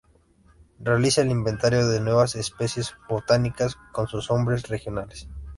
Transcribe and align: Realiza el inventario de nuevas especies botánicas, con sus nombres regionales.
Realiza 0.79 1.21
el 1.21 1.29
inventario 1.29 1.87
de 1.87 1.99
nuevas 1.99 2.33
especies 2.35 2.95
botánicas, 3.07 3.75
con 3.93 4.07
sus 4.07 4.31
nombres 4.31 4.67
regionales. 4.67 5.29